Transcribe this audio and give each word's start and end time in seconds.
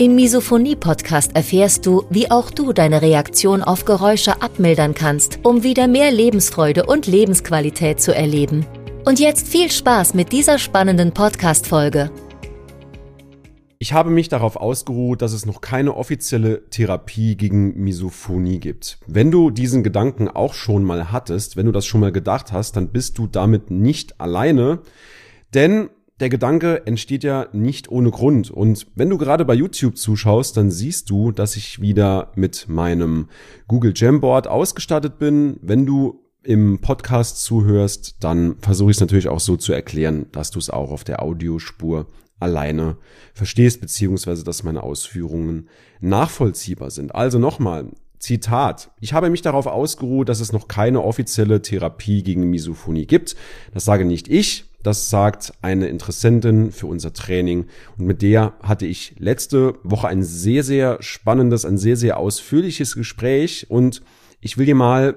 Im 0.00 0.14
Misophonie-Podcast 0.14 1.36
erfährst 1.36 1.84
du, 1.84 2.06
wie 2.08 2.30
auch 2.30 2.50
du 2.50 2.72
deine 2.72 3.02
Reaktion 3.02 3.62
auf 3.62 3.84
Geräusche 3.84 4.40
abmildern 4.40 4.94
kannst, 4.94 5.40
um 5.42 5.62
wieder 5.62 5.88
mehr 5.88 6.10
Lebensfreude 6.10 6.86
und 6.86 7.06
Lebensqualität 7.06 8.00
zu 8.00 8.14
erleben. 8.14 8.64
Und 9.04 9.20
jetzt 9.20 9.46
viel 9.46 9.70
Spaß 9.70 10.14
mit 10.14 10.32
dieser 10.32 10.58
spannenden 10.58 11.12
Podcast-Folge. 11.12 12.10
Ich 13.78 13.92
habe 13.92 14.08
mich 14.08 14.30
darauf 14.30 14.56
ausgeruht, 14.56 15.20
dass 15.20 15.34
es 15.34 15.44
noch 15.44 15.60
keine 15.60 15.94
offizielle 15.94 16.70
Therapie 16.70 17.36
gegen 17.36 17.74
Misophonie 17.74 18.58
gibt. 18.58 19.00
Wenn 19.06 19.30
du 19.30 19.50
diesen 19.50 19.82
Gedanken 19.82 20.28
auch 20.28 20.54
schon 20.54 20.82
mal 20.82 21.12
hattest, 21.12 21.58
wenn 21.58 21.66
du 21.66 21.72
das 21.72 21.84
schon 21.84 22.00
mal 22.00 22.10
gedacht 22.10 22.52
hast, 22.52 22.74
dann 22.74 22.88
bist 22.88 23.18
du 23.18 23.26
damit 23.26 23.70
nicht 23.70 24.18
alleine, 24.18 24.78
denn 25.52 25.90
der 26.20 26.28
Gedanke 26.28 26.86
entsteht 26.86 27.24
ja 27.24 27.48
nicht 27.52 27.90
ohne 27.90 28.10
Grund. 28.10 28.50
Und 28.50 28.86
wenn 28.94 29.08
du 29.08 29.18
gerade 29.18 29.44
bei 29.44 29.54
YouTube 29.54 29.96
zuschaust, 29.96 30.56
dann 30.56 30.70
siehst 30.70 31.10
du, 31.10 31.32
dass 31.32 31.56
ich 31.56 31.80
wieder 31.80 32.32
mit 32.34 32.68
meinem 32.68 33.28
Google 33.66 33.92
Jamboard 33.96 34.46
ausgestattet 34.46 35.18
bin. 35.18 35.58
Wenn 35.62 35.86
du 35.86 36.20
im 36.42 36.80
Podcast 36.80 37.42
zuhörst, 37.42 38.16
dann 38.20 38.56
versuche 38.60 38.90
ich 38.90 38.96
es 38.96 39.00
natürlich 39.00 39.28
auch 39.28 39.40
so 39.40 39.56
zu 39.56 39.72
erklären, 39.72 40.26
dass 40.32 40.50
du 40.50 40.58
es 40.58 40.70
auch 40.70 40.90
auf 40.90 41.04
der 41.04 41.22
Audiospur 41.22 42.06
alleine 42.38 42.96
verstehst, 43.34 43.80
beziehungsweise 43.80 44.44
dass 44.44 44.62
meine 44.62 44.82
Ausführungen 44.82 45.68
nachvollziehbar 46.00 46.90
sind. 46.90 47.14
Also 47.14 47.38
nochmal, 47.38 47.88
Zitat. 48.18 48.90
Ich 49.00 49.14
habe 49.14 49.30
mich 49.30 49.42
darauf 49.42 49.66
ausgeruht, 49.66 50.28
dass 50.28 50.40
es 50.40 50.52
noch 50.52 50.68
keine 50.68 51.02
offizielle 51.02 51.62
Therapie 51.62 52.22
gegen 52.22 52.50
Misophonie 52.50 53.06
gibt. 53.06 53.34
Das 53.72 53.86
sage 53.86 54.04
nicht 54.04 54.28
ich, 54.28 54.69
das 54.82 55.10
sagt 55.10 55.52
eine 55.62 55.88
Interessentin 55.88 56.72
für 56.72 56.86
unser 56.86 57.12
Training. 57.12 57.66
Und 57.98 58.06
mit 58.06 58.22
der 58.22 58.54
hatte 58.62 58.86
ich 58.86 59.14
letzte 59.18 59.74
Woche 59.82 60.08
ein 60.08 60.22
sehr, 60.22 60.62
sehr 60.62 60.98
spannendes, 61.00 61.64
ein 61.64 61.78
sehr, 61.78 61.96
sehr 61.96 62.18
ausführliches 62.18 62.94
Gespräch. 62.94 63.66
Und 63.68 64.02
ich 64.40 64.56
will 64.56 64.66
dir 64.66 64.74
mal 64.74 65.16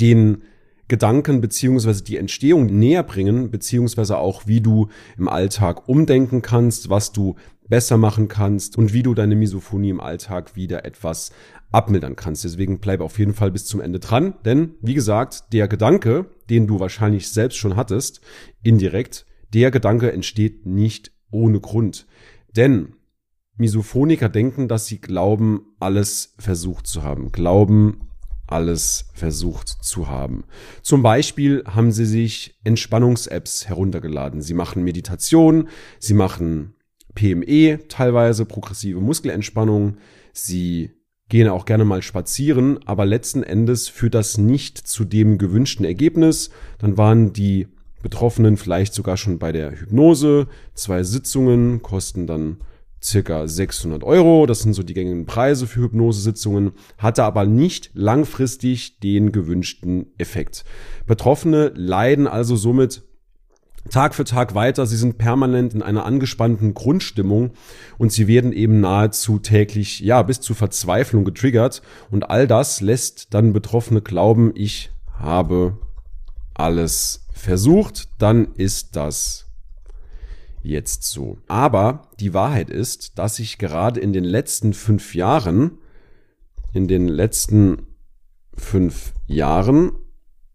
den 0.00 0.42
Gedanken 0.88 1.40
beziehungsweise 1.40 2.04
die 2.04 2.18
Entstehung 2.18 2.66
näher 2.66 3.02
bringen, 3.02 3.50
beziehungsweise 3.50 4.18
auch, 4.18 4.46
wie 4.46 4.60
du 4.60 4.88
im 5.16 5.28
Alltag 5.28 5.88
umdenken 5.88 6.42
kannst, 6.42 6.90
was 6.90 7.12
du 7.12 7.36
besser 7.68 7.96
machen 7.96 8.28
kannst 8.28 8.76
und 8.76 8.92
wie 8.92 9.02
du 9.02 9.14
deine 9.14 9.34
Misophonie 9.34 9.88
im 9.88 10.00
Alltag 10.00 10.56
wieder 10.56 10.84
etwas 10.84 11.32
abmildern 11.70 12.16
kannst. 12.16 12.44
Deswegen 12.44 12.80
bleib 12.80 13.00
auf 13.00 13.18
jeden 13.18 13.32
Fall 13.32 13.50
bis 13.50 13.64
zum 13.64 13.80
Ende 13.80 13.98
dran, 13.98 14.34
denn 14.44 14.74
wie 14.82 14.92
gesagt, 14.92 15.52
der 15.54 15.68
Gedanke, 15.68 16.26
den 16.52 16.66
du 16.66 16.80
wahrscheinlich 16.80 17.30
selbst 17.30 17.56
schon 17.56 17.76
hattest, 17.76 18.20
indirekt, 18.62 19.24
der 19.54 19.70
Gedanke 19.70 20.12
entsteht 20.12 20.66
nicht 20.66 21.10
ohne 21.30 21.60
Grund. 21.60 22.06
Denn 22.54 22.94
Misophoniker 23.56 24.28
denken, 24.28 24.68
dass 24.68 24.84
sie 24.84 25.00
glauben, 25.00 25.74
alles 25.80 26.34
versucht 26.38 26.86
zu 26.86 27.02
haben, 27.02 27.32
glauben, 27.32 28.10
alles 28.46 29.06
versucht 29.14 29.68
zu 29.68 30.08
haben. 30.08 30.44
Zum 30.82 31.02
Beispiel 31.02 31.64
haben 31.66 31.90
sie 31.90 32.04
sich 32.04 32.60
Entspannungs-Apps 32.64 33.66
heruntergeladen. 33.66 34.42
Sie 34.42 34.52
machen 34.52 34.84
Meditation, 34.84 35.68
sie 36.00 36.12
machen 36.12 36.74
PME, 37.14 37.88
teilweise 37.88 38.44
progressive 38.44 39.00
Muskelentspannung, 39.00 39.96
sie 40.34 40.90
gehen 41.32 41.48
auch 41.48 41.64
gerne 41.64 41.86
mal 41.86 42.02
spazieren, 42.02 42.78
aber 42.84 43.06
letzten 43.06 43.42
Endes 43.42 43.88
führt 43.88 44.12
das 44.12 44.36
nicht 44.36 44.76
zu 44.76 45.06
dem 45.06 45.38
gewünschten 45.38 45.86
Ergebnis. 45.86 46.50
Dann 46.78 46.98
waren 46.98 47.32
die 47.32 47.68
Betroffenen 48.02 48.58
vielleicht 48.58 48.92
sogar 48.92 49.16
schon 49.16 49.38
bei 49.38 49.50
der 49.50 49.70
Hypnose. 49.80 50.46
Zwei 50.74 51.02
Sitzungen 51.04 51.80
kosten 51.80 52.26
dann 52.26 52.58
circa 53.02 53.48
600 53.48 54.04
Euro. 54.04 54.44
Das 54.44 54.60
sind 54.60 54.74
so 54.74 54.82
die 54.82 54.92
gängigen 54.92 55.24
Preise 55.24 55.66
für 55.66 55.80
Hypnosesitzungen, 55.80 56.72
hatte 56.98 57.24
aber 57.24 57.46
nicht 57.46 57.92
langfristig 57.94 59.00
den 59.00 59.32
gewünschten 59.32 60.08
Effekt. 60.18 60.66
Betroffene 61.06 61.72
leiden 61.74 62.26
also 62.26 62.56
somit 62.56 63.04
Tag 63.90 64.14
für 64.14 64.24
Tag 64.24 64.54
weiter. 64.54 64.86
Sie 64.86 64.96
sind 64.96 65.18
permanent 65.18 65.74
in 65.74 65.82
einer 65.82 66.06
angespannten 66.06 66.72
Grundstimmung 66.72 67.50
und 67.98 68.12
sie 68.12 68.28
werden 68.28 68.52
eben 68.52 68.80
nahezu 68.80 69.38
täglich, 69.38 70.00
ja, 70.00 70.22
bis 70.22 70.40
zu 70.40 70.54
Verzweiflung 70.54 71.24
getriggert. 71.24 71.82
Und 72.10 72.30
all 72.30 72.46
das 72.46 72.80
lässt 72.80 73.34
dann 73.34 73.52
Betroffene 73.52 74.00
glauben, 74.00 74.52
ich 74.54 74.92
habe 75.18 75.78
alles 76.54 77.26
versucht, 77.32 78.08
dann 78.18 78.54
ist 78.54 78.94
das 78.94 79.46
jetzt 80.62 81.02
so. 81.02 81.38
Aber 81.48 82.08
die 82.20 82.34
Wahrheit 82.34 82.70
ist, 82.70 83.18
dass 83.18 83.40
ich 83.40 83.58
gerade 83.58 83.98
in 83.98 84.12
den 84.12 84.24
letzten 84.24 84.74
fünf 84.74 85.14
Jahren, 85.14 85.78
in 86.72 86.86
den 86.86 87.08
letzten 87.08 87.88
fünf 88.54 89.12
Jahren 89.26 89.92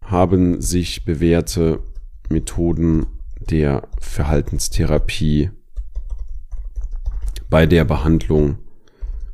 haben 0.02 0.62
sich 0.62 1.04
bewährte 1.04 1.80
Methoden 2.30 3.06
der 3.50 3.88
Verhaltenstherapie 4.00 5.50
bei 7.50 7.66
der 7.66 7.84
Behandlung 7.84 8.58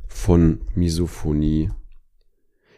von 0.07 0.61
Misophonie 0.73 1.69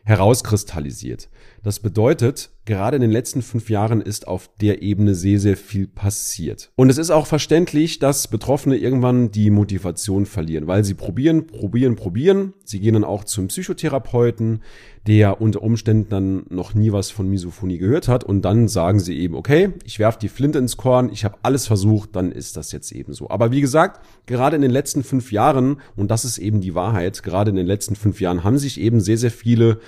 herauskristallisiert. 0.03 1.29
Das 1.63 1.79
bedeutet, 1.79 2.49
gerade 2.67 2.97
in 2.97 3.01
den 3.01 3.11
letzten 3.11 3.41
fünf 3.41 3.69
Jahren 3.71 4.01
ist 4.01 4.27
auf 4.27 4.49
der 4.61 4.83
Ebene 4.83 5.15
sehr, 5.15 5.39
sehr 5.39 5.57
viel 5.57 5.87
passiert. 5.87 6.69
Und 6.75 6.89
es 6.89 6.99
ist 6.99 7.09
auch 7.09 7.25
verständlich, 7.25 7.97
dass 7.97 8.27
Betroffene 8.27 8.75
irgendwann 8.75 9.31
die 9.31 9.49
Motivation 9.49 10.27
verlieren, 10.27 10.67
weil 10.67 10.83
sie 10.83 10.93
probieren, 10.93 11.47
probieren, 11.47 11.95
probieren. 11.95 12.53
Sie 12.63 12.79
gehen 12.79 12.93
dann 12.93 13.03
auch 13.03 13.23
zum 13.23 13.47
Psychotherapeuten, 13.47 14.61
der 15.07 15.41
unter 15.41 15.63
Umständen 15.63 16.09
dann 16.09 16.43
noch 16.49 16.75
nie 16.75 16.91
was 16.91 17.09
von 17.09 17.29
Misophonie 17.29 17.77
gehört 17.77 18.07
hat. 18.09 18.23
Und 18.23 18.43
dann 18.43 18.67
sagen 18.67 18.99
sie 18.99 19.17
eben, 19.17 19.33
okay, 19.35 19.73
ich 19.85 19.97
werfe 19.97 20.19
die 20.21 20.29
Flinte 20.29 20.59
ins 20.59 20.77
Korn, 20.77 21.09
ich 21.11 21.23
habe 21.23 21.37
alles 21.41 21.65
versucht, 21.65 22.15
dann 22.15 22.31
ist 22.31 22.57
das 22.57 22.71
jetzt 22.73 22.91
eben 22.91 23.13
so. 23.13 23.29
Aber 23.29 23.51
wie 23.51 23.61
gesagt, 23.61 24.05
gerade 24.25 24.57
in 24.57 24.61
den 24.61 24.71
letzten 24.71 25.03
fünf 25.03 25.31
Jahren, 25.31 25.77
und 25.95 26.11
das 26.11 26.25
ist 26.25 26.37
eben 26.37 26.59
die 26.59 26.75
Wahrheit, 26.75 27.23
gerade 27.23 27.49
in 27.49 27.55
den 27.55 27.65
letzten 27.65 27.95
fünf 27.95 28.19
Jahren 28.19 28.43
haben 28.43 28.57
sich 28.57 28.79
eben 28.79 28.99
sehr, 28.99 29.17
sehr 29.17 29.31
viele 29.31 29.79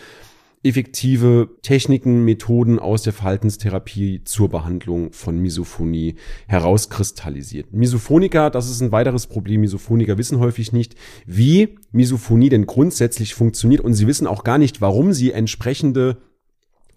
effektive 0.63 1.49
Techniken, 1.61 2.25
Methoden 2.25 2.79
aus 2.79 3.03
der 3.03 3.13
Verhaltenstherapie 3.13 4.23
zur 4.25 4.49
Behandlung 4.49 5.13
von 5.13 5.39
Misophonie 5.39 6.15
herauskristallisiert. 6.47 7.73
Misophoniker, 7.73 8.49
das 8.49 8.69
ist 8.69 8.81
ein 8.81 8.91
weiteres 8.91 9.27
Problem. 9.27 9.61
Misophoniker 9.61 10.17
wissen 10.17 10.39
häufig 10.39 10.73
nicht, 10.73 10.95
wie 11.25 11.77
Misophonie 11.91 12.49
denn 12.49 12.65
grundsätzlich 12.65 13.35
funktioniert 13.35 13.81
und 13.81 13.93
sie 13.93 14.07
wissen 14.07 14.27
auch 14.27 14.43
gar 14.43 14.57
nicht, 14.57 14.81
warum 14.81 15.13
sie 15.13 15.31
entsprechende 15.31 16.17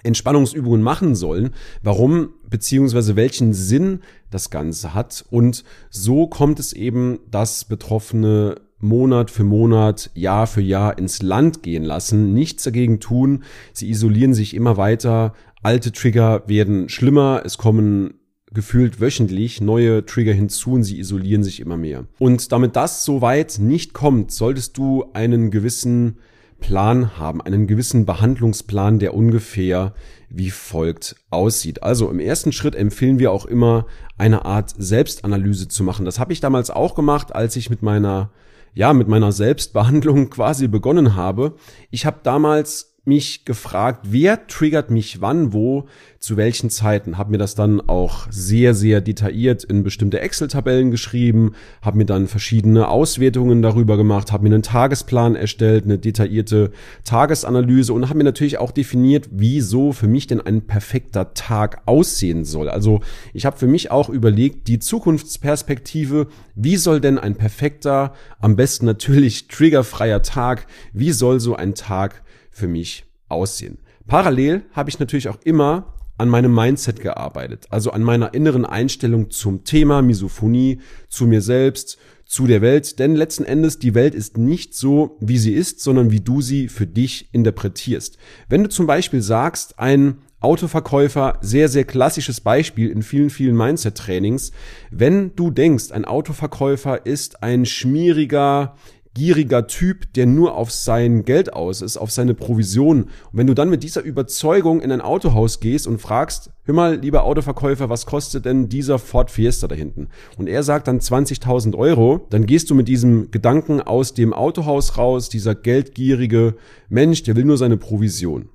Entspannungsübungen 0.03 0.83
machen 0.83 1.15
sollen, 1.15 1.51
warum 1.83 2.31
beziehungsweise 2.49 3.15
welchen 3.15 3.55
Sinn 3.55 4.01
das 4.31 4.51
Ganze 4.51 4.95
hat. 4.95 5.25
Und 5.31 5.65
so 5.91 6.27
kommt 6.27 6.59
es 6.59 6.73
eben, 6.73 7.21
dass 7.31 7.65
Betroffene 7.65 8.57
Monat 8.83 9.31
für 9.31 9.45
Monat, 9.45 10.11
Jahr 10.15 10.47
für 10.47 10.61
Jahr 10.61 10.99
ins 10.99 11.23
Land 11.23 11.63
gehen 11.63 11.85
lassen, 11.85 12.35
nichts 12.35 12.65
dagegen 12.65 13.01
tun. 13.01 13.45
Sie 13.73 13.89
isolieren 13.89 14.35
sich 14.35 14.55
immer 14.55 14.77
weiter. 14.77 15.33
Alte 15.63 15.93
Trigger 15.93 16.43
werden 16.47 16.89
schlimmer. 16.89 17.43
Es 17.45 17.57
kommen 17.57 18.15
gefühlt 18.53 19.01
wöchentlich 19.01 19.61
neue 19.61 20.05
Trigger 20.05 20.33
hinzu 20.33 20.73
und 20.73 20.83
sie 20.85 20.99
isolieren 20.99 21.45
sich 21.45 21.61
immer 21.61 21.77
mehr. 21.77 22.07
Und 22.19 22.53
damit 22.53 22.77
das 22.77 23.05
so 23.05 23.23
weit 23.23 23.59
nicht 23.61 23.95
kommt, 23.95 24.33
solltest 24.33 24.77
du 24.77 25.07
einen 25.15 25.51
gewissen 25.51 26.19
Plan 26.61 27.19
haben, 27.19 27.41
einen 27.41 27.67
gewissen 27.67 28.05
Behandlungsplan, 28.05 28.99
der 28.99 29.15
ungefähr 29.15 29.95
wie 30.29 30.51
folgt 30.51 31.17
aussieht. 31.31 31.83
Also 31.83 32.11
im 32.11 32.21
ersten 32.21 32.53
Schritt 32.53 32.75
empfehlen 32.75 33.19
wir 33.19 33.33
auch 33.33 33.47
immer 33.47 33.87
eine 34.19 34.45
Art 34.45 34.75
Selbstanalyse 34.77 35.69
zu 35.69 35.85
machen. 35.85 36.05
Das 36.05 36.19
habe 36.19 36.33
ich 36.33 36.41
damals 36.41 36.71
auch 36.71 36.95
gemacht, 36.95 37.35
als 37.35 37.57
ich 37.57 37.71
mit 37.71 37.83
meiner 37.83 38.31
ja, 38.75 38.93
mit 38.93 39.09
meiner 39.09 39.33
Selbstbehandlung 39.33 40.31
quasi 40.31 40.69
begonnen 40.69 41.15
habe. 41.15 41.55
Ich 41.91 42.07
habe 42.07 42.21
damals 42.23 42.92
mich 43.05 43.45
gefragt, 43.45 44.07
wer 44.11 44.47
triggert 44.47 44.91
mich 44.91 45.21
wann, 45.21 45.53
wo, 45.53 45.87
zu 46.21 46.37
welchen 46.37 46.71
Zeiten. 46.71 47.19
Hab 47.19 47.31
mir 47.31 47.39
das 47.39 47.57
dann 47.57 47.81
auch 47.81 48.29
sehr, 48.31 48.75
sehr 48.75 49.01
detailliert 49.01 49.65
in 49.65 49.83
bestimmte 49.83 50.21
Excel-Tabellen 50.21 50.93
geschrieben, 50.93 51.55
habe 51.81 51.99
mir 51.99 52.05
dann 52.05 52.29
verschiedene 52.29 52.87
Auswertungen 52.87 53.61
darüber 53.61 53.97
gemacht, 53.97 54.31
habe 54.31 54.45
mir 54.45 54.55
einen 54.55 54.63
Tagesplan 54.63 55.35
erstellt, 55.35 55.85
eine 55.85 55.99
detaillierte 55.99 56.71
Tagesanalyse 57.03 57.93
und 57.93 58.09
habe 58.09 58.19
mir 58.19 58.25
natürlich 58.25 58.59
auch 58.59 58.71
definiert, 58.71 59.29
wie 59.33 59.61
so 59.61 59.93
für 59.93 60.07
mich 60.07 60.29
denn 60.29 60.41
ein 60.41 60.63
perfekter 60.69 61.35
Tag 61.35 61.83
aussehen 61.87 62.45
soll. 62.45 62.69
Also 62.69 63.01
ich 63.35 63.47
habe 63.47 63.59
für 63.59 63.67
mich 63.67 63.91
auch 63.91 64.11
überlegt, 64.11 64.69
die 64.69 64.79
Zukunftsperspektive, 64.79 66.29
wie 66.55 66.77
soll 66.77 67.01
denn 67.01 67.19
ein 67.19 67.35
perfekter, 67.35 68.15
am 68.39 68.55
besten 68.55 68.87
natürlich 68.87 69.49
triggerfreier 69.49 70.23
Tag, 70.23 70.69
wie 70.93 71.11
soll 71.11 71.41
so 71.41 71.57
ein 71.57 71.75
Tag 71.75 72.23
für 72.53 72.69
mich 72.69 73.05
aussehen. 73.29 73.79
Parallel 74.07 74.63
habe 74.73 74.91
ich 74.91 74.99
natürlich 74.99 75.29
auch 75.29 75.41
immer 75.45 75.95
an 76.19 76.29
meinem 76.29 76.55
Mindset 76.55 77.01
gearbeitet, 77.01 77.67
also 77.71 77.91
an 77.91 78.03
meiner 78.03 78.35
inneren 78.35 78.65
Einstellung 78.65 79.31
zum 79.31 79.65
Thema 79.65 80.03
Misophonie, 80.03 80.81
zu 81.09 81.27
mir 81.27 81.41
selbst, 81.41 81.99
zu 82.27 82.47
der 82.47 82.63
Welt, 82.63 82.99
denn 82.99 83.15
letzten 83.15 83.45
Endes 83.45 83.79
die 83.79 83.95
Welt 83.95 84.15
ist 84.15 84.39
nicht 84.39 84.75
so, 84.75 85.17
wie 85.21 85.39
sie 85.39 85.53
ist, 85.53 85.81
sondern 85.81 86.11
wie 86.11 86.21
du 86.21 86.41
sie 86.41 86.69
für 86.69 86.87
dich 86.87 87.29
interpretierst. 87.33 88.19
Wenn 88.49 88.63
du 88.63 88.69
zum 88.69 88.87
Beispiel 88.87 89.21
sagst, 89.21 89.79
ein 89.79 90.19
Autoverkäufer, 90.43 91.39
sehr, 91.41 91.69
sehr 91.69 91.85
klassisches 91.85 92.41
Beispiel 92.41 92.91
in 92.91 93.03
vielen, 93.03 93.31
vielen 93.31 93.57
Mindset-Trainings. 93.57 94.51
Wenn 94.91 95.37
du 95.37 95.51
denkst, 95.51 95.93
ein 95.93 96.05
Autoverkäufer 96.05 97.07
ist 97.07 97.43
ein 97.43 97.65
schmieriger, 97.65 98.77
gieriger 99.15 99.67
Typ, 99.67 100.13
der 100.15 100.27
nur 100.27 100.57
auf 100.57 100.71
sein 100.71 101.25
Geld 101.25 101.53
aus 101.53 101.83
ist, 101.83 101.97
auf 101.97 102.11
seine 102.11 102.35
Provision. 102.35 103.05
Und 103.05 103.11
wenn 103.33 103.47
du 103.47 103.55
dann 103.55 103.71
mit 103.71 103.83
dieser 103.83 104.03
Überzeugung 104.03 104.81
in 104.81 104.91
ein 104.91 105.01
Autohaus 105.01 105.61
gehst 105.61 105.87
und 105.87 106.01
fragst, 106.01 106.51
hör 106.65 106.75
mal, 106.75 106.97
lieber 106.97 107.25
Autoverkäufer, 107.25 107.91
was 107.91 108.07
kostet 108.07 108.45
denn 108.45 108.69
dieser 108.69 108.99
Ford 108.99 109.31
Fiesta 109.31 109.67
da 109.69 109.75
hinten? 109.75 110.09
Und 110.39 110.49
er 110.49 110.63
sagt 110.63 110.89
dann 110.89 111.01
20.000 111.01 111.77
Euro, 111.77 112.27
dann 112.31 112.47
gehst 112.47 112.71
du 112.71 112.75
mit 112.75 112.89
diesem 112.89 113.31
Gedanken 113.31 113.81
aus 113.81 114.15
dem 114.15 114.33
Autohaus 114.33 114.97
raus, 114.97 115.29
dieser 115.29 115.55
geldgierige 115.55 116.55
Mensch, 116.89 117.23
der 117.23 117.37
will 117.37 117.45
nur 117.45 117.59
seine 117.59 117.77
Provision. 117.77 118.49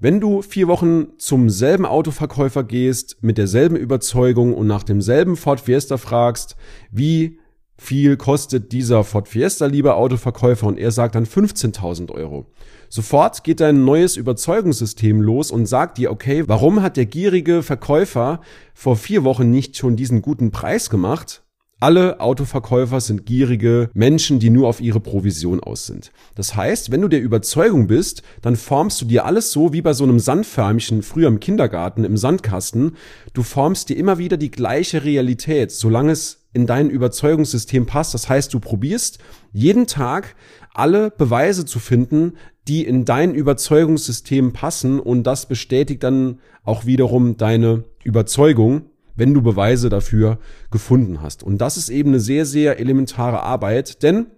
Wenn 0.00 0.20
du 0.20 0.42
vier 0.42 0.68
Wochen 0.68 1.08
zum 1.18 1.50
selben 1.50 1.84
Autoverkäufer 1.84 2.62
gehst, 2.62 3.16
mit 3.20 3.36
derselben 3.36 3.74
Überzeugung 3.74 4.54
und 4.54 4.68
nach 4.68 4.84
demselben 4.84 5.34
Ford 5.34 5.58
Fiesta 5.58 5.96
fragst, 5.96 6.54
wie 6.92 7.40
viel 7.78 8.16
kostet 8.16 8.72
dieser 8.72 9.04
Ford 9.04 9.28
Fiesta, 9.28 9.66
lieber 9.66 9.96
Autoverkäufer, 9.96 10.66
und 10.66 10.78
er 10.78 10.90
sagt 10.90 11.14
dann 11.14 11.24
15.000 11.24 12.10
Euro. 12.10 12.46
Sofort 12.88 13.44
geht 13.44 13.60
dein 13.60 13.84
neues 13.84 14.16
Überzeugungssystem 14.16 15.22
los 15.22 15.50
und 15.50 15.66
sagt 15.66 15.98
dir, 15.98 16.10
okay, 16.10 16.42
warum 16.46 16.82
hat 16.82 16.96
der 16.96 17.06
gierige 17.06 17.62
Verkäufer 17.62 18.40
vor 18.74 18.96
vier 18.96 19.24
Wochen 19.24 19.50
nicht 19.50 19.76
schon 19.76 19.94
diesen 19.94 20.22
guten 20.22 20.50
Preis 20.50 20.90
gemacht? 20.90 21.44
Alle 21.80 22.18
Autoverkäufer 22.18 23.00
sind 23.00 23.24
gierige 23.24 23.88
Menschen, 23.94 24.40
die 24.40 24.50
nur 24.50 24.66
auf 24.66 24.80
ihre 24.80 24.98
Provision 24.98 25.60
aus 25.60 25.86
sind. 25.86 26.10
Das 26.34 26.56
heißt, 26.56 26.90
wenn 26.90 27.02
du 27.02 27.06
der 27.06 27.22
Überzeugung 27.22 27.86
bist, 27.86 28.22
dann 28.42 28.56
formst 28.56 29.00
du 29.00 29.04
dir 29.04 29.24
alles 29.24 29.52
so 29.52 29.72
wie 29.72 29.80
bei 29.80 29.92
so 29.92 30.02
einem 30.02 30.18
Sandförmchen 30.18 31.02
früher 31.02 31.28
im 31.28 31.38
Kindergarten 31.38 32.02
im 32.02 32.16
Sandkasten. 32.16 32.96
Du 33.32 33.44
formst 33.44 33.90
dir 33.90 33.96
immer 33.96 34.18
wieder 34.18 34.36
die 34.36 34.50
gleiche 34.50 35.04
Realität, 35.04 35.70
solange 35.70 36.10
es 36.10 36.48
in 36.52 36.66
dein 36.66 36.90
Überzeugungssystem 36.90 37.86
passt. 37.86 38.12
Das 38.12 38.28
heißt, 38.28 38.52
du 38.52 38.58
probierst 38.58 39.20
jeden 39.52 39.86
Tag 39.86 40.34
alle 40.74 41.12
Beweise 41.12 41.64
zu 41.64 41.78
finden, 41.78 42.32
die 42.66 42.84
in 42.84 43.04
dein 43.04 43.36
Überzeugungssystem 43.36 44.52
passen 44.52 44.98
und 44.98 45.22
das 45.22 45.46
bestätigt 45.46 46.02
dann 46.02 46.40
auch 46.64 46.86
wiederum 46.86 47.36
deine 47.36 47.84
Überzeugung, 48.02 48.90
wenn 49.18 49.34
du 49.34 49.42
Beweise 49.42 49.88
dafür 49.88 50.38
gefunden 50.70 51.20
hast. 51.20 51.42
Und 51.42 51.58
das 51.58 51.76
ist 51.76 51.90
eben 51.90 52.10
eine 52.10 52.20
sehr, 52.20 52.46
sehr 52.46 52.78
elementare 52.78 53.42
Arbeit, 53.42 54.02
denn 54.02 54.28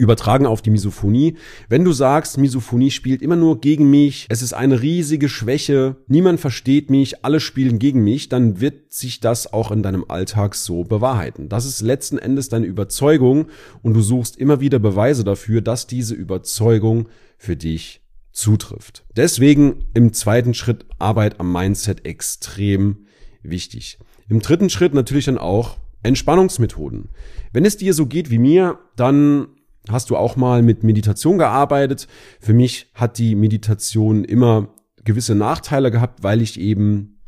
übertragen 0.00 0.46
auf 0.46 0.62
die 0.62 0.70
Misophonie. 0.70 1.36
Wenn 1.68 1.84
du 1.84 1.92
sagst, 1.92 2.38
Misophonie 2.38 2.90
spielt 2.90 3.20
immer 3.20 3.36
nur 3.36 3.60
gegen 3.60 3.90
mich, 3.90 4.26
es 4.30 4.40
ist 4.40 4.54
eine 4.54 4.80
riesige 4.80 5.28
Schwäche, 5.28 5.96
niemand 6.06 6.40
versteht 6.40 6.88
mich, 6.88 7.22
alle 7.24 7.38
spielen 7.38 7.78
gegen 7.78 8.02
mich, 8.02 8.30
dann 8.30 8.60
wird 8.60 8.92
sich 8.92 9.20
das 9.20 9.52
auch 9.52 9.70
in 9.70 9.82
deinem 9.82 10.06
Alltag 10.08 10.54
so 10.54 10.84
bewahrheiten. 10.84 11.50
Das 11.50 11.66
ist 11.66 11.82
letzten 11.82 12.18
Endes 12.18 12.48
deine 12.48 12.66
Überzeugung 12.66 13.48
und 13.82 13.92
du 13.92 14.00
suchst 14.00 14.38
immer 14.38 14.60
wieder 14.60 14.78
Beweise 14.78 15.22
dafür, 15.22 15.60
dass 15.60 15.86
diese 15.86 16.14
Überzeugung 16.14 17.08
für 17.36 17.56
dich 17.56 18.00
zutrifft. 18.32 19.04
Deswegen 19.16 19.84
im 19.92 20.14
zweiten 20.14 20.54
Schritt 20.54 20.86
Arbeit 20.98 21.40
am 21.40 21.52
Mindset 21.52 22.06
extrem 22.06 23.04
wichtig. 23.42 23.98
Im 24.28 24.40
dritten 24.40 24.70
Schritt 24.70 24.94
natürlich 24.94 25.26
dann 25.26 25.38
auch 25.38 25.76
Entspannungsmethoden. 26.02 27.08
Wenn 27.52 27.64
es 27.64 27.76
dir 27.76 27.94
so 27.94 28.06
geht 28.06 28.30
wie 28.30 28.38
mir, 28.38 28.78
dann 28.96 29.48
hast 29.88 30.10
du 30.10 30.16
auch 30.16 30.36
mal 30.36 30.62
mit 30.62 30.82
Meditation 30.82 31.38
gearbeitet. 31.38 32.06
Für 32.40 32.52
mich 32.52 32.90
hat 32.94 33.18
die 33.18 33.34
Meditation 33.34 34.24
immer 34.24 34.68
gewisse 35.04 35.34
Nachteile 35.34 35.90
gehabt, 35.90 36.22
weil 36.22 36.42
ich 36.42 36.60
eben 36.60 37.20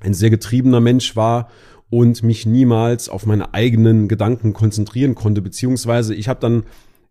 ein 0.00 0.14
sehr 0.14 0.30
getriebener 0.30 0.80
Mensch 0.80 1.16
war 1.16 1.48
und 1.90 2.22
mich 2.22 2.46
niemals 2.46 3.08
auf 3.08 3.26
meine 3.26 3.52
eigenen 3.52 4.08
Gedanken 4.08 4.52
konzentrieren 4.52 5.14
konnte, 5.14 5.42
beziehungsweise 5.42 6.14
ich 6.14 6.28
habe 6.28 6.40
dann 6.40 6.62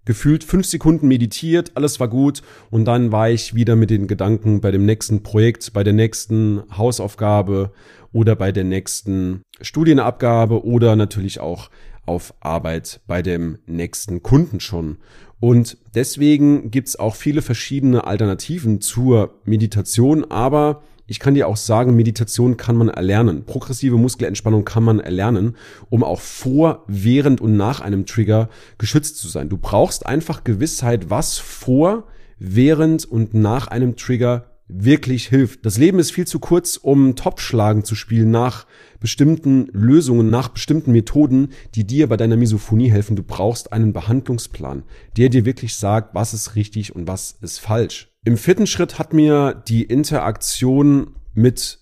gefühlt 0.06 0.44
fünf 0.44 0.66
Sekunden 0.66 1.08
meditiert, 1.08 1.72
alles 1.76 2.00
war 2.00 2.08
gut 2.08 2.42
und 2.70 2.86
dann 2.86 3.12
war 3.12 3.30
ich 3.30 3.54
wieder 3.54 3.76
mit 3.76 3.90
den 3.90 4.08
Gedanken 4.08 4.62
bei 4.62 4.72
dem 4.72 4.86
nächsten 4.86 5.24
Projekt, 5.24 5.74
bei 5.74 5.84
der 5.84 5.94
nächsten 5.94 6.64
Hausaufgabe 6.76 7.72
oder 8.12 8.36
bei 8.36 8.52
der 8.52 8.64
nächsten 8.64 9.42
Studienabgabe 9.62 10.66
oder 10.66 10.96
natürlich 10.96 11.40
auch 11.40 11.70
auf 12.06 12.34
Arbeit 12.40 13.02
bei 13.06 13.22
dem 13.22 13.60
nächsten 13.68 14.24
Kunden 14.24 14.60
schon. 14.60 14.98
Und 15.40 15.78
deswegen 15.96 16.72
gibt's 16.72 16.98
auch 16.98 17.16
viele 17.16 17.42
verschiedene 17.42 18.06
Alternativen 18.06 18.82
zur 18.82 19.36
Meditation, 19.46 20.26
aber 20.26 20.82
ich 21.10 21.20
kann 21.20 21.34
dir 21.34 21.48
auch 21.48 21.58
sagen, 21.58 21.96
Meditation 21.96 22.56
kann 22.56 22.76
man 22.76 22.88
erlernen. 22.88 23.44
Progressive 23.44 23.98
Muskelentspannung 23.98 24.64
kann 24.64 24.84
man 24.84 25.00
erlernen, 25.00 25.56
um 25.90 26.04
auch 26.04 26.22
vor, 26.22 26.84
während 26.86 27.42
und 27.42 27.58
nach 27.58 27.82
einem 27.82 28.06
Trigger 28.06 28.48
geschützt 28.78 29.18
zu 29.18 29.28
sein. 29.28 29.50
Du 29.50 29.58
brauchst 29.58 30.06
einfach 30.06 30.44
Gewissheit, 30.44 31.10
was 31.10 31.40
vor, 31.40 32.04
während 32.38 33.06
und 33.06 33.34
nach 33.34 33.68
einem 33.68 33.96
Trigger 33.96 34.49
wirklich 34.70 35.28
hilft. 35.28 35.66
Das 35.66 35.78
Leben 35.78 36.00
ist 36.00 36.12
viel 36.12 36.28
zu 36.28 36.40
kurz, 36.40 36.78
um 36.78 37.16
Topfschlagen 37.16 37.84
zu 37.84 37.96
spielen 37.96 38.30
nach 38.30 38.68
bestimmten 39.00 39.68
Lösungen, 39.74 40.30
nach 40.30 40.50
bestimmten 40.50 40.92
Methoden, 40.92 41.50
die 41.76 41.86
dir 41.86 42.08
bei 42.08 42.18
deiner 42.18 42.38
Misophonie 42.38 42.92
helfen. 42.92 43.16
Du 43.16 43.24
brauchst 43.24 43.74
einen 43.74 43.94
Behandlungsplan, 43.94 44.84
der 45.18 45.30
dir 45.30 45.44
wirklich 45.44 45.76
sagt, 45.76 46.14
was 46.14 46.34
ist 46.34 46.56
richtig 46.56 46.96
und 46.96 47.08
was 47.08 47.38
ist 47.42 47.60
falsch. 47.60 48.14
Im 48.24 48.38
vierten 48.38 48.68
Schritt 48.68 49.00
hat 49.00 49.12
mir 49.12 49.62
die 49.68 49.84
Interaktion 49.84 51.16
mit 51.34 51.80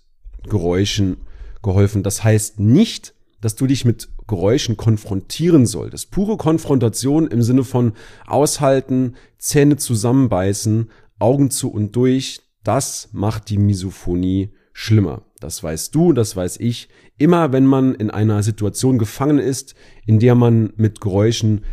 Geräuschen 0.49 1.17
geholfen. 1.61 2.03
Das 2.03 2.23
heißt 2.23 2.59
nicht, 2.59 3.13
dass 3.41 3.55
du 3.55 3.67
dich 3.67 3.83
mit 3.83 4.09
Geräuschen 4.27 4.77
konfrontieren 4.77 5.65
solltest. 5.65 6.11
Pure 6.11 6.37
Konfrontation 6.37 7.27
im 7.27 7.41
Sinne 7.41 7.63
von 7.63 7.93
aushalten, 8.25 9.15
Zähne 9.37 9.77
zusammenbeißen, 9.77 10.89
Augen 11.19 11.49
zu 11.49 11.71
und 11.71 11.95
durch, 11.95 12.41
das 12.67 13.09
macht 13.13 13.49
die 13.49 13.57
Misophonie 13.57 14.51
schlimmer. 14.73 15.23
Das 15.39 15.63
weißt 15.63 15.95
du, 15.95 16.11
das 16.11 16.35
weiß 16.35 16.59
ich. 16.59 16.89
Immer 17.17 17.53
wenn 17.53 17.65
man 17.65 17.95
in 17.95 18.11
einer 18.11 18.43
Situation 18.43 18.97
gefangen 18.97 19.39
ist, 19.39 19.73
in 20.05 20.19
der 20.19 20.35
man 20.35 20.73
mit 20.75 20.99
Geräuschen 20.99 21.63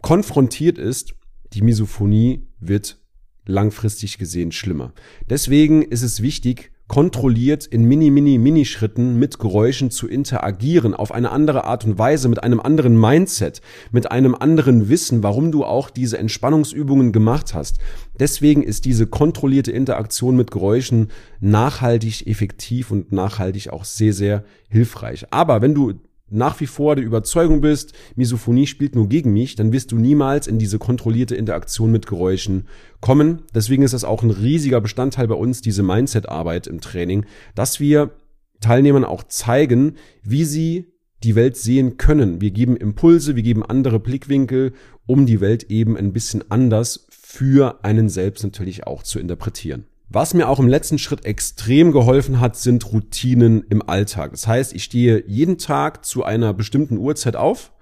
konfrontiert 0.00 0.78
ist, 0.78 1.14
die 1.52 1.60
Misophonie 1.62 2.46
wird 2.58 2.98
langfristig 3.44 4.16
gesehen 4.16 4.50
schlimmer. 4.50 4.94
Deswegen 5.28 5.82
ist 5.82 6.02
es 6.02 6.22
wichtig, 6.22 6.72
kontrolliert 6.86 7.64
in 7.66 7.84
mini, 7.84 8.10
mini, 8.10 8.38
mini 8.38 8.64
Schritten 8.64 9.18
mit 9.18 9.38
Geräuschen 9.38 9.90
zu 9.90 10.06
interagieren, 10.06 10.94
auf 10.94 11.12
eine 11.12 11.30
andere 11.30 11.64
Art 11.64 11.84
und 11.84 11.98
Weise, 11.98 12.28
mit 12.28 12.42
einem 12.42 12.60
anderen 12.60 13.00
Mindset, 13.00 13.62
mit 13.90 14.10
einem 14.10 14.34
anderen 14.34 14.88
Wissen, 14.88 15.22
warum 15.22 15.50
du 15.50 15.64
auch 15.64 15.88
diese 15.88 16.18
Entspannungsübungen 16.18 17.12
gemacht 17.12 17.54
hast. 17.54 17.78
Deswegen 18.18 18.62
ist 18.62 18.84
diese 18.84 19.06
kontrollierte 19.06 19.72
Interaktion 19.72 20.36
mit 20.36 20.50
Geräuschen 20.50 21.08
nachhaltig 21.40 22.26
effektiv 22.26 22.90
und 22.90 23.12
nachhaltig 23.12 23.70
auch 23.70 23.84
sehr, 23.84 24.12
sehr 24.12 24.44
hilfreich. 24.68 25.26
Aber 25.30 25.62
wenn 25.62 25.74
du 25.74 25.94
nach 26.30 26.60
wie 26.60 26.66
vor 26.66 26.96
der 26.96 27.04
Überzeugung 27.04 27.60
bist, 27.60 27.92
Misophonie 28.16 28.66
spielt 28.66 28.94
nur 28.94 29.08
gegen 29.08 29.32
mich, 29.32 29.56
dann 29.56 29.72
wirst 29.72 29.92
du 29.92 29.96
niemals 29.96 30.46
in 30.46 30.58
diese 30.58 30.78
kontrollierte 30.78 31.36
Interaktion 31.36 31.92
mit 31.92 32.06
Geräuschen 32.06 32.66
kommen. 33.00 33.42
Deswegen 33.54 33.82
ist 33.82 33.94
das 33.94 34.04
auch 34.04 34.22
ein 34.22 34.30
riesiger 34.30 34.80
Bestandteil 34.80 35.28
bei 35.28 35.34
uns, 35.34 35.60
diese 35.60 35.82
Mindset-Arbeit 35.82 36.66
im 36.66 36.80
Training, 36.80 37.26
dass 37.54 37.78
wir 37.78 38.10
Teilnehmern 38.60 39.04
auch 39.04 39.24
zeigen, 39.24 39.96
wie 40.22 40.44
sie 40.44 40.94
die 41.22 41.34
Welt 41.34 41.56
sehen 41.56 41.96
können. 41.96 42.40
Wir 42.40 42.50
geben 42.50 42.76
Impulse, 42.76 43.36
wir 43.36 43.42
geben 43.42 43.62
andere 43.62 43.98
Blickwinkel, 44.00 44.72
um 45.06 45.26
die 45.26 45.40
Welt 45.40 45.64
eben 45.64 45.96
ein 45.96 46.12
bisschen 46.12 46.50
anders 46.50 47.06
für 47.10 47.84
einen 47.84 48.08
selbst 48.08 48.44
natürlich 48.44 48.86
auch 48.86 49.02
zu 49.02 49.18
interpretieren. 49.18 49.84
Was 50.14 50.32
mir 50.32 50.48
auch 50.48 50.60
im 50.60 50.68
letzten 50.68 50.98
Schritt 50.98 51.24
extrem 51.24 51.90
geholfen 51.90 52.38
hat, 52.38 52.54
sind 52.54 52.92
Routinen 52.92 53.64
im 53.68 53.82
Alltag. 53.82 54.30
Das 54.30 54.46
heißt, 54.46 54.72
ich 54.72 54.84
stehe 54.84 55.24
jeden 55.26 55.58
Tag 55.58 56.04
zu 56.04 56.22
einer 56.22 56.54
bestimmten 56.54 56.98
Uhrzeit 56.98 57.34
auf, 57.34 57.72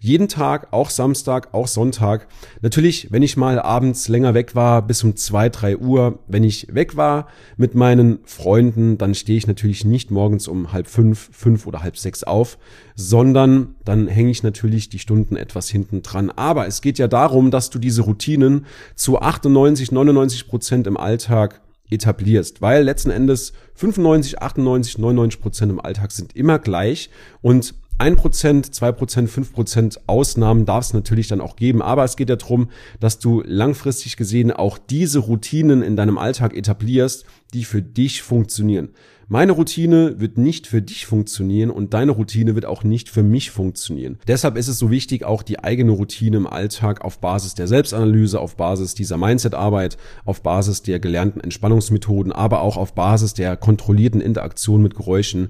jeden 0.00 0.26
Tag, 0.26 0.72
auch 0.72 0.90
Samstag, 0.90 1.54
auch 1.54 1.68
Sonntag. 1.68 2.26
Natürlich, 2.60 3.12
wenn 3.12 3.22
ich 3.22 3.36
mal 3.36 3.60
abends 3.60 4.08
länger 4.08 4.34
weg 4.34 4.56
war, 4.56 4.82
bis 4.82 5.04
um 5.04 5.14
zwei, 5.14 5.48
drei 5.48 5.76
Uhr, 5.76 6.18
wenn 6.26 6.42
ich 6.42 6.74
weg 6.74 6.96
war 6.96 7.28
mit 7.56 7.76
meinen 7.76 8.18
Freunden, 8.24 8.98
dann 8.98 9.14
stehe 9.14 9.38
ich 9.38 9.46
natürlich 9.46 9.84
nicht 9.84 10.10
morgens 10.10 10.48
um 10.48 10.72
halb 10.72 10.88
fünf, 10.88 11.30
fünf 11.32 11.68
oder 11.68 11.84
halb 11.84 11.96
sechs 11.96 12.24
auf, 12.24 12.58
sondern 12.96 13.76
dann 13.84 14.08
hänge 14.08 14.32
ich 14.32 14.42
natürlich 14.42 14.88
die 14.88 14.98
Stunden 14.98 15.36
etwas 15.36 15.68
hinten 15.68 16.02
dran. 16.02 16.32
Aber 16.32 16.66
es 16.66 16.80
geht 16.80 16.98
ja 16.98 17.06
darum, 17.06 17.52
dass 17.52 17.70
du 17.70 17.78
diese 17.78 18.02
Routinen 18.02 18.66
zu 18.96 19.20
98, 19.20 19.92
99 19.92 20.48
Prozent 20.48 20.88
im 20.88 20.96
Alltag 20.96 21.60
etablierst, 21.90 22.62
weil 22.62 22.84
letzten 22.84 23.10
Endes 23.10 23.52
95, 23.74 24.40
98, 24.40 24.98
99 24.98 25.40
Prozent 25.40 25.72
im 25.72 25.80
Alltag 25.80 26.12
sind 26.12 26.34
immer 26.34 26.58
gleich 26.58 27.10
und 27.42 27.74
1%, 27.98 28.72
2%, 28.72 29.28
5% 29.28 29.98
Ausnahmen 30.06 30.66
darf 30.66 30.84
es 30.84 30.92
natürlich 30.92 31.28
dann 31.28 31.40
auch 31.40 31.56
geben, 31.56 31.80
aber 31.80 32.04
es 32.04 32.16
geht 32.16 32.28
ja 32.28 32.36
darum, 32.36 32.68
dass 33.00 33.18
du 33.18 33.42
langfristig 33.46 34.18
gesehen 34.18 34.52
auch 34.52 34.76
diese 34.76 35.20
Routinen 35.20 35.82
in 35.82 35.96
deinem 35.96 36.18
Alltag 36.18 36.54
etablierst, 36.54 37.24
die 37.54 37.64
für 37.64 37.80
dich 37.80 38.22
funktionieren. 38.22 38.90
Meine 39.28 39.50
Routine 39.50 40.20
wird 40.20 40.38
nicht 40.38 40.68
für 40.68 40.80
dich 40.80 41.04
funktionieren 41.04 41.70
und 41.70 41.94
deine 41.94 42.12
Routine 42.12 42.54
wird 42.54 42.64
auch 42.64 42.84
nicht 42.84 43.08
für 43.08 43.24
mich 43.24 43.50
funktionieren. 43.50 44.20
Deshalb 44.28 44.56
ist 44.56 44.68
es 44.68 44.78
so 44.78 44.88
wichtig, 44.88 45.24
auch 45.24 45.42
die 45.42 45.58
eigene 45.58 45.90
Routine 45.90 46.36
im 46.36 46.46
Alltag 46.46 47.04
auf 47.04 47.18
Basis 47.18 47.54
der 47.54 47.66
Selbstanalyse, 47.66 48.38
auf 48.38 48.56
Basis 48.56 48.94
dieser 48.94 49.16
Mindset-Arbeit, 49.16 49.96
auf 50.24 50.42
Basis 50.42 50.82
der 50.82 51.00
gelernten 51.00 51.40
Entspannungsmethoden, 51.40 52.30
aber 52.30 52.60
auch 52.60 52.76
auf 52.76 52.94
Basis 52.94 53.34
der 53.34 53.56
kontrollierten 53.56 54.20
Interaktion 54.20 54.80
mit 54.80 54.94
Geräuschen, 54.94 55.48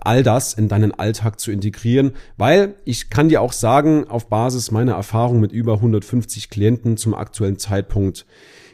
all 0.00 0.22
das 0.22 0.54
in 0.54 0.68
deinen 0.68 0.92
Alltag 0.92 1.38
zu 1.38 1.50
integrieren, 1.50 2.12
weil 2.38 2.76
ich 2.86 3.10
kann 3.10 3.28
dir 3.28 3.42
auch 3.42 3.52
sagen, 3.52 4.08
auf 4.08 4.30
Basis 4.30 4.70
meiner 4.70 4.92
Erfahrung 4.92 5.38
mit 5.38 5.52
über 5.52 5.74
150 5.74 6.48
Klienten 6.48 6.96
zum 6.96 7.12
aktuellen 7.12 7.58
Zeitpunkt, 7.58 8.24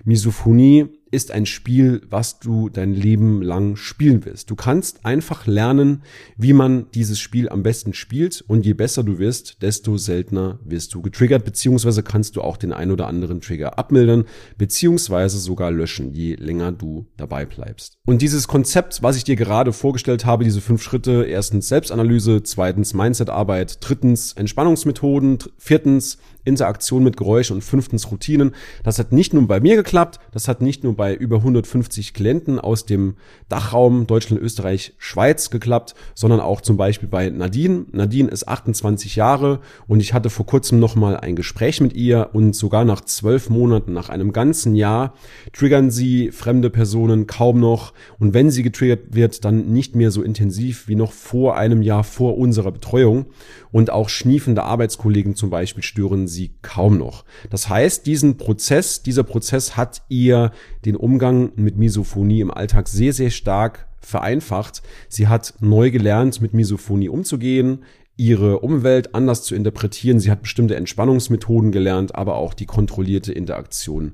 Misophonie 0.05 0.91
ist 1.15 1.31
ein 1.31 1.47
Spiel, 1.47 2.03
was 2.11 2.41
du 2.41 2.69
dein 2.69 2.93
Leben 2.93 3.41
lang 3.41 3.77
spielen 3.77 4.25
wirst. 4.25 4.51
Du 4.51 4.57
kannst 4.57 5.07
einfach 5.07 5.47
lernen, 5.47 6.03
wie 6.37 6.53
man 6.53 6.91
dieses 6.93 7.21
Spiel 7.21 7.49
am 7.49 7.63
besten 7.63 7.95
spielt 7.95 8.45
und 8.47 8.67
je 8.67 8.75
besser 8.75 9.05
du 9.05 9.19
wirst, 9.19 9.63
desto 9.63 9.97
seltener 9.97 10.59
wirst 10.65 10.93
du 10.93 11.03
getriggert, 11.03 11.45
beziehungsweise 11.45 12.03
kannst 12.03 12.35
du 12.35 12.43
auch 12.43 12.57
den 12.57 12.73
ein 12.73 12.91
oder 12.91 13.07
anderen 13.07 13.41
Trigger 13.41 13.79
abmildern, 13.79 14.25
beziehungsweise 14.59 15.39
sogar 15.39 15.71
löschen, 15.71 16.13
je 16.13 16.35
länger 16.35 16.73
du 16.73 17.07
dabei 17.17 17.47
bleibst. 17.47 17.97
Und 18.05 18.21
dieses 18.21 18.49
Konzept, 18.49 19.03
was 19.03 19.17
ich 19.17 19.25
dir 19.25 19.37
gerade 19.37 19.73
vorgestellt 19.73 20.27
habe, 20.27 20.45
diese 20.45 20.61
fünf 20.61 20.83
Schritte, 20.83 21.25
erstens 21.25 21.69
Selbstanalyse, 21.69 22.43
zweitens 22.43 22.93
Mindsetarbeit, 22.93 23.79
drittens 23.81 24.33
Entspannungsmethoden, 24.33 25.39
viertens 25.59 26.19
Interaktion 26.45 27.05
mit 27.05 27.17
Geräuschen 27.17 27.57
und 27.57 27.63
fünftens 27.63 28.11
Routinen. 28.11 28.55
Das 28.83 28.99
hat 28.99 29.13
nicht 29.13 29.33
nur 29.33 29.47
bei 29.47 29.61
mir 29.61 29.77
geklappt, 29.77 30.21
das 30.33 30.49
hat 30.49 30.61
nicht 30.61 30.85
nur 30.85 30.97
bei 30.97 31.04
über 31.13 31.37
150 31.37 32.15
Klienten 32.15 32.59
aus 32.59 32.87
dem 32.87 33.17
Dachraum 33.49 34.07
Deutschland, 34.07 34.41
Österreich, 34.41 34.95
Schweiz 34.99 35.51
geklappt, 35.51 35.95
sondern 36.15 36.41
auch 36.41 36.61
zum 36.61 36.77
Beispiel 36.77 37.09
bei 37.09 37.29
Nadine. 37.29 37.87
Nadine 37.93 38.31
ist 38.31 38.49
28 38.49 39.17
Jahre 39.17 39.61
und 39.87 40.01
ich 40.01 40.15
hatte 40.15 40.31
vor 40.31 40.47
kurzem 40.47 40.79
nochmal 40.79 41.17
ein 41.17 41.37
Gespräch 41.37 41.81
mit 41.81 41.95
ihr 41.95 42.31
und 42.33 42.57
sogar 42.57 42.85
nach 42.85 43.03
zwölf 43.03 43.51
Monaten, 43.51 43.93
nach 43.93 44.09
einem 44.09 44.33
ganzen 44.33 44.75
Jahr, 44.75 45.15
triggern 45.53 45.91
sie 45.91 46.31
fremde 46.31 46.71
Personen 46.71 47.27
kaum 47.27 47.61
noch 47.61 47.93
und 48.19 48.35
wenn 48.35 48.51
sie 48.51 48.63
getriggert 48.63 49.15
wird, 49.15 49.45
dann 49.45 49.73
nicht 49.73 49.95
mehr 49.95 50.11
so 50.11 50.23
intensiv 50.23 50.89
wie 50.89 50.95
noch 50.95 51.13
vor 51.13 51.57
einem 51.57 51.83
Jahr 51.83 52.05
vor 52.05 52.39
unserer 52.39 52.73
Betreuung 52.73 53.27
und 53.71 53.91
auch 53.91 54.09
schniefende 54.09 54.63
Arbeitskollegen 54.63 55.35
zum 55.35 55.51
Beispiel 55.51 55.83
stören 55.83 56.29
sie 56.29 56.55
kaum 56.63 56.97
noch. 56.97 57.25
Das 57.51 57.69
heißt, 57.69 58.07
diesen 58.07 58.37
Prozess, 58.37 59.03
dieser 59.03 59.25
Prozess 59.25 59.77
hat 59.77 60.03
ihr 60.09 60.53
den 60.85 60.97
Umgang 60.97 61.53
mit 61.57 61.77
Misophonie 61.77 62.41
im 62.41 62.51
Alltag 62.51 62.89
sehr, 62.89 63.13
sehr 63.13 63.31
stark 63.31 63.87
vereinfacht. 64.01 64.83
Sie 65.09 65.29
hat 65.29 65.55
neu 65.61 65.91
gelernt, 65.91 66.41
mit 66.41 66.55
Misophonie 66.55 67.09
umzugehen, 67.09 67.85
ihre 68.17 68.61
Umwelt 68.61 69.15
anders 69.15 69.43
zu 69.43 69.55
interpretieren. 69.55 70.21
Sie 70.21 70.31
hat 70.31 70.43
bestimmte 70.43 70.77
Entspannungsmethoden 70.77 71.73
gelernt, 71.73 72.15
aber 72.15 72.37
auch 72.37 72.55
die 72.55 72.67
kontrollierte 72.67 73.33
Interaktion 73.33 74.13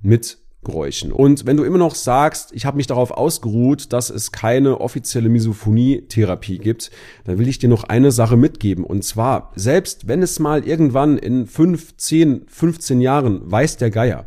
mit 0.00 0.38
Geräuschen. 0.62 1.10
Und 1.10 1.46
wenn 1.46 1.56
du 1.56 1.64
immer 1.64 1.78
noch 1.78 1.94
sagst, 1.94 2.52
ich 2.52 2.66
habe 2.66 2.76
mich 2.76 2.86
darauf 2.86 3.12
ausgeruht, 3.12 3.94
dass 3.94 4.10
es 4.10 4.30
keine 4.30 4.80
offizielle 4.82 5.30
Misophonie-Therapie 5.30 6.58
gibt, 6.58 6.90
dann 7.24 7.38
will 7.38 7.48
ich 7.48 7.58
dir 7.58 7.70
noch 7.70 7.84
eine 7.84 8.12
Sache 8.12 8.36
mitgeben. 8.36 8.84
Und 8.84 9.02
zwar, 9.02 9.52
selbst 9.56 10.06
wenn 10.06 10.22
es 10.22 10.38
mal 10.38 10.66
irgendwann 10.66 11.16
in 11.16 11.46
5, 11.46 11.96
10, 11.96 12.42
15 12.46 13.00
Jahren, 13.00 13.50
weiß 13.50 13.78
der 13.78 13.90
Geier, 13.90 14.26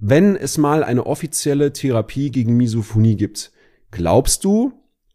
wenn 0.00 0.36
es 0.36 0.58
mal 0.58 0.84
eine 0.84 1.06
offizielle 1.06 1.72
Therapie 1.72 2.30
gegen 2.30 2.56
Misophonie 2.56 3.16
gibt, 3.16 3.52
glaubst 3.90 4.44
du, 4.44 4.72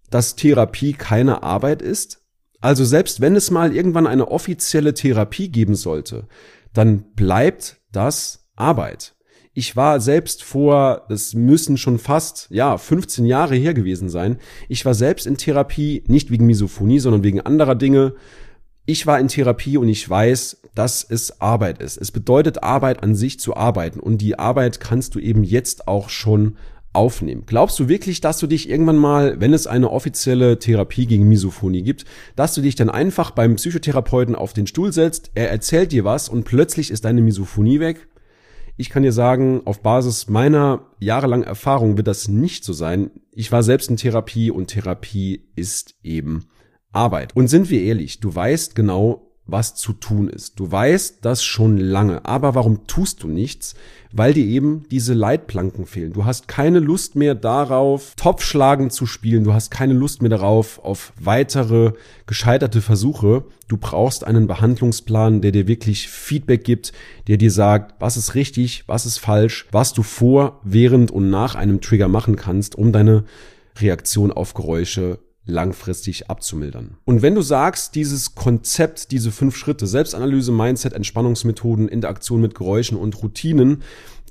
dass 0.09 0.35
Therapie 0.35 0.93
keine 0.93 1.43
Arbeit 1.43 1.81
ist? 1.81 2.21
Also 2.59 2.85
selbst 2.85 3.19
wenn 3.19 3.35
es 3.35 3.51
mal 3.51 3.75
irgendwann 3.75 4.07
eine 4.07 4.29
offizielle 4.29 4.93
Therapie 4.93 5.49
geben 5.49 5.75
sollte, 5.75 6.27
dann 6.73 7.13
bleibt 7.13 7.81
das 7.91 8.49
Arbeit. 8.55 9.15
Ich 9.55 9.75
war 9.75 9.99
selbst 9.99 10.43
vor, 10.43 11.05
es 11.09 11.35
müssen 11.35 11.77
schon 11.77 11.99
fast, 11.99 12.47
ja, 12.49 12.77
15 12.77 13.25
Jahre 13.25 13.55
her 13.55 13.73
gewesen 13.75 14.09
sein. 14.09 14.37
Ich 14.67 14.83
war 14.83 14.95
selbst 14.95 15.27
in 15.27 15.37
Therapie, 15.37 16.03
nicht 16.07 16.31
wegen 16.31 16.47
Misophonie, 16.47 16.99
sondern 16.99 17.23
wegen 17.23 17.41
anderer 17.41 17.75
Dinge. 17.75 18.15
Ich 18.85 19.07
war 19.07 19.17
in 19.17 19.29
Therapie 19.29 19.77
und 19.77 19.87
ich 19.87 20.09
weiß, 20.09 20.57
dass 20.75 21.05
es 21.07 21.39
Arbeit 21.39 21.81
ist. 21.81 21.97
Es 21.97 22.11
bedeutet 22.11 22.63
Arbeit 22.63 23.01
an 23.01 23.15
sich 23.15 23.39
zu 23.39 23.55
arbeiten 23.55 24.01
und 24.01 24.17
die 24.17 24.37
Arbeit 24.37 24.81
kannst 24.81 25.15
du 25.15 25.19
eben 25.19 25.45
jetzt 25.45 25.87
auch 25.87 26.09
schon 26.09 26.57
aufnehmen. 26.91 27.43
Glaubst 27.45 27.79
du 27.79 27.87
wirklich, 27.87 28.19
dass 28.19 28.39
du 28.39 28.47
dich 28.47 28.69
irgendwann 28.69 28.97
mal, 28.97 29.39
wenn 29.39 29.53
es 29.53 29.67
eine 29.67 29.89
offizielle 29.89 30.59
Therapie 30.59 31.05
gegen 31.05 31.29
Misophonie 31.29 31.81
gibt, 31.81 32.03
dass 32.35 32.55
du 32.55 32.61
dich 32.61 32.75
dann 32.75 32.89
einfach 32.89 33.31
beim 33.31 33.55
Psychotherapeuten 33.55 34.35
auf 34.35 34.51
den 34.51 34.67
Stuhl 34.67 34.91
setzt, 34.91 35.31
er 35.33 35.49
erzählt 35.49 35.93
dir 35.93 36.03
was 36.03 36.27
und 36.27 36.43
plötzlich 36.43 36.91
ist 36.91 37.05
deine 37.05 37.21
Misophonie 37.21 37.79
weg? 37.79 38.07
Ich 38.75 38.89
kann 38.89 39.03
dir 39.03 39.13
sagen, 39.13 39.61
auf 39.65 39.81
Basis 39.81 40.27
meiner 40.27 40.87
jahrelangen 40.99 41.45
Erfahrung 41.45 41.95
wird 41.95 42.07
das 42.07 42.27
nicht 42.27 42.65
so 42.65 42.73
sein. 42.73 43.11
Ich 43.31 43.51
war 43.51 43.63
selbst 43.63 43.89
in 43.89 43.97
Therapie 43.97 44.51
und 44.51 44.67
Therapie 44.67 45.45
ist 45.55 45.95
eben 46.03 46.47
Arbeit. 46.93 47.35
Und 47.35 47.47
sind 47.47 47.69
wir 47.69 47.81
ehrlich, 47.81 48.19
du 48.19 48.33
weißt 48.33 48.75
genau, 48.75 49.33
was 49.45 49.75
zu 49.75 49.93
tun 49.93 50.29
ist. 50.29 50.59
Du 50.59 50.71
weißt 50.71 51.17
das 51.21 51.43
schon 51.43 51.77
lange, 51.77 52.25
aber 52.25 52.55
warum 52.55 52.87
tust 52.87 53.23
du 53.23 53.27
nichts? 53.27 53.75
Weil 54.11 54.33
dir 54.33 54.45
eben 54.45 54.85
diese 54.89 55.13
Leitplanken 55.13 55.85
fehlen. 55.85 56.13
Du 56.13 56.23
hast 56.23 56.47
keine 56.47 56.79
Lust 56.79 57.15
mehr 57.15 57.35
darauf, 57.35 58.13
Topfschlagen 58.15 58.89
zu 58.89 59.05
spielen. 59.05 59.43
Du 59.43 59.53
hast 59.53 59.69
keine 59.69 59.93
Lust 59.93 60.21
mehr 60.21 60.29
darauf, 60.29 60.79
auf 60.83 61.11
weitere 61.19 61.91
gescheiterte 62.25 62.81
Versuche. 62.81 63.43
Du 63.67 63.77
brauchst 63.77 64.23
einen 64.23 64.47
Behandlungsplan, 64.47 65.41
der 65.41 65.51
dir 65.51 65.67
wirklich 65.67 66.07
Feedback 66.07 66.63
gibt, 66.63 66.93
der 67.27 67.37
dir 67.37 67.51
sagt, 67.51 67.95
was 67.99 68.15
ist 68.15 68.35
richtig, 68.35 68.83
was 68.87 69.05
ist 69.05 69.17
falsch, 69.17 69.67
was 69.71 69.93
du 69.93 70.03
vor, 70.03 70.61
während 70.63 71.11
und 71.11 71.29
nach 71.29 71.55
einem 71.55 71.81
Trigger 71.81 72.07
machen 72.07 72.35
kannst, 72.35 72.75
um 72.75 72.93
deine 72.93 73.25
Reaktion 73.77 74.31
auf 74.31 74.53
Geräusche 74.53 75.19
langfristig 75.45 76.29
abzumildern. 76.29 76.97
Und 77.05 77.21
wenn 77.21 77.35
du 77.35 77.41
sagst, 77.41 77.95
dieses 77.95 78.35
Konzept, 78.35 79.11
diese 79.11 79.31
fünf 79.31 79.55
Schritte, 79.57 79.87
Selbstanalyse, 79.87 80.51
Mindset, 80.51 80.93
Entspannungsmethoden, 80.93 81.89
Interaktion 81.89 82.41
mit 82.41 82.55
Geräuschen 82.55 82.97
und 82.97 83.21
Routinen, 83.21 83.83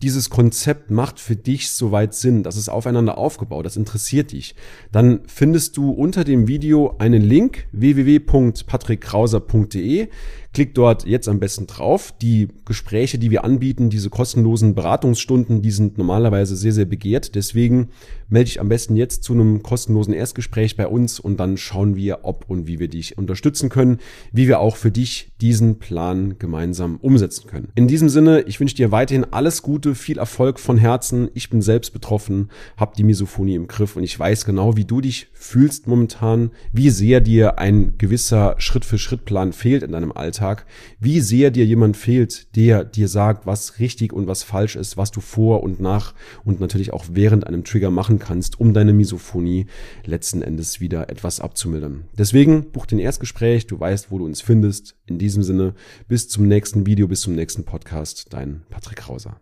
dieses 0.03 0.31
Konzept 0.31 0.91
macht 0.91 1.21
für 1.21 1.37
dich 1.37 1.71
soweit 1.71 2.15
Sinn, 2.15 2.43
das 2.43 2.57
ist 2.57 2.69
aufeinander 2.69 3.19
aufgebaut, 3.19 3.65
das 3.65 3.77
interessiert 3.77 4.33
dich, 4.33 4.57
dann 4.91 5.21
findest 5.27 5.77
du 5.77 5.91
unter 5.91 6.25
dem 6.25 6.49
Video 6.49 6.97
einen 6.99 7.23
Link 7.23 7.69
www.patrickkrauser.de. 7.73 10.09
Klick 10.53 10.75
dort 10.75 11.07
jetzt 11.07 11.29
am 11.29 11.41
besten 11.41 11.67
drauf. 11.67 12.13
Die 12.21 12.49
Gespräche, 12.67 13.19
die 13.19 13.31
wir 13.31 13.43
anbieten, 13.43 13.89
diese 13.89 14.11
kostenlosen 14.11 14.75
Beratungsstunden, 14.75 15.63
die 15.63 15.71
sind 15.71 15.97
normalerweise 15.97 16.57
sehr, 16.57 16.73
sehr 16.73 16.85
begehrt. 16.85 17.35
Deswegen 17.35 17.89
melde 18.29 18.51
dich 18.51 18.61
am 18.61 18.69
besten 18.69 18.95
jetzt 18.95 19.23
zu 19.23 19.33
einem 19.33 19.63
kostenlosen 19.63 20.13
Erstgespräch 20.13 20.77
bei 20.77 20.87
uns 20.87 21.21
und 21.21 21.41
dann 21.41 21.57
schauen 21.57 21.97
wir, 21.97 22.21
ob 22.25 22.51
und 22.51 22.67
wie 22.67 22.81
wir 22.81 22.89
dich 22.89 23.17
unterstützen 23.17 23.71
können, 23.71 23.99
wie 24.31 24.47
wir 24.47 24.61
auch 24.61 24.77
für 24.77 24.91
dich 24.91 25.33
diesen 25.41 25.79
Plan 25.79 26.39
gemeinsam 26.39 26.97
umsetzen 26.97 27.47
können. 27.47 27.69
In 27.75 27.89
diesem 27.89 28.11
Sinne, 28.11 28.43
ich 28.43 28.61
wünsche 28.61 28.77
dir 28.77 28.93
weiterhin 28.93 29.25
alles 29.31 29.63
Gute 29.63 29.92
Viel 29.95 30.19
Erfolg 30.19 30.59
von 30.59 30.79
Herzen. 30.79 31.29
Ich 31.35 31.51
bin 31.51 31.63
selbst 31.63 31.93
betroffen, 31.93 32.51
habe 32.77 32.97
die 32.97 33.05
Misophonie 33.05 33.55
im 33.55 33.67
Griff 33.67 33.97
und 33.97 34.05
ich 34.05 34.19
weiß 34.19 34.45
genau, 34.45 34.77
wie 34.77 34.85
du 34.85 35.01
dich 35.01 35.29
fühlst 35.33 35.87
momentan, 35.87 36.51
wie 36.73 36.91
sehr 36.91 37.21
dir 37.21 37.59
ein 37.59 37.95
gewisser 37.99 38.55
Schritt-für-Schritt-Plan 38.59 39.53
fehlt 39.53 39.83
in 39.83 39.93
deinem 39.93 40.13
Alltag, 40.13 40.67
wie 41.01 41.21
sehr 41.21 41.51
dir 41.51 41.65
jemand 41.65 41.97
fehlt, 41.97 42.57
der 42.57 42.85
dir 42.85 43.09
sagt, 43.09 43.47
was 43.47 43.79
richtig 43.79 44.13
und 44.13 44.27
was 44.27 44.43
falsch 44.43 44.77
ist, 44.77 44.97
was 44.97 45.11
du 45.11 45.21
vor 45.21 45.63
und 45.63 45.81
nach 45.81 46.15
und 46.45 46.61
natürlich 46.61 46.93
auch 46.93 47.05
während 47.11 47.47
einem 47.47 47.65
Trigger 47.65 47.91
machen 47.91 48.19
kannst, 48.19 48.61
um 48.61 48.75
deine 48.75 48.93
Misophonie 48.93 49.67
letzten 50.05 50.43
Endes 50.43 50.81
wieder 50.81 51.11
etwas 51.11 51.41
abzumildern. 51.41 52.05
Deswegen 52.17 52.71
buch 52.71 52.87
den 52.87 52.99
Erstgespräch, 52.99 53.67
du 53.67 53.79
weißt, 53.79 54.11
wo 54.11 54.19
du 54.19 54.25
uns 54.25 54.41
findest. 54.41 54.97
In 55.07 55.19
diesem 55.19 55.43
Sinne, 55.43 55.75
bis 56.09 56.29
zum 56.29 56.49
nächsten 56.49 56.87
Video, 56.87 57.09
bis 57.09 57.21
zum 57.21 57.35
nächsten 57.35 57.65
Podcast. 57.65 58.27
Dein 58.31 58.63
Patrick 58.71 58.99
Krauser. 58.99 59.41